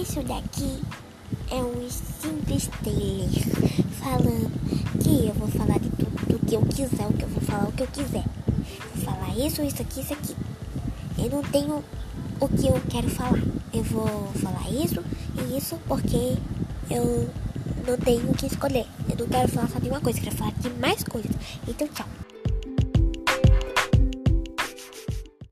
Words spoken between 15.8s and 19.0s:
porque eu não tenho o que escolher.